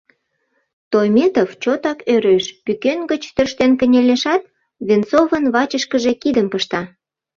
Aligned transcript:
—Тойметов 0.91 1.49
чотак 1.63 1.99
ӧреш, 2.13 2.45
пӱкен 2.65 2.99
гыч 3.11 3.23
тӧрштен 3.35 3.71
кынелешат, 3.79 4.43
Венцовын 4.87 5.45
вачышкыже 5.53 6.11
кидым 6.21 6.47
пышта. 6.51 6.81